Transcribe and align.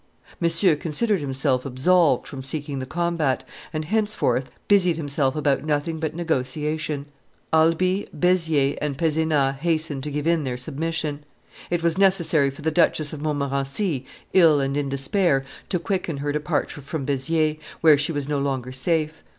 Monsieur 0.39 0.75
considered 0.75 1.19
himself 1.19 1.63
absolved 1.63 2.25
from 2.27 2.41
seeking 2.41 2.79
the 2.79 2.87
combat, 2.87 3.47
and 3.71 3.85
henceforth 3.85 4.49
busied 4.67 4.97
himself 4.97 5.35
about 5.35 5.63
nothing 5.63 5.99
but 5.99 6.15
negotiation. 6.15 7.05
Alby, 7.53 8.07
Beziers, 8.11 8.79
and 8.81 8.97
Pezenas 8.97 9.57
hastened 9.59 10.03
to 10.03 10.09
give 10.09 10.25
in 10.25 10.41
their 10.41 10.57
submission. 10.57 11.23
It 11.69 11.83
was 11.83 11.99
necessary 11.99 12.49
for 12.49 12.63
the 12.63 12.71
Duchess 12.71 13.13
of 13.13 13.21
Montmorency, 13.21 14.03
ill 14.33 14.59
and 14.59 14.75
in 14.75 14.89
despair, 14.89 15.45
to 15.69 15.77
quicken 15.77 16.17
her 16.17 16.31
departure 16.31 16.81
from 16.81 17.05
Beziers, 17.05 17.57
where 17.81 17.95
she 17.95 18.11
was 18.11 18.27
no 18.27 18.39
longer 18.39 18.71
safe. 18.71 19.23